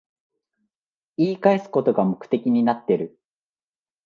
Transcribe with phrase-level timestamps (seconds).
[1.17, 3.19] 言い返すことが目的になってる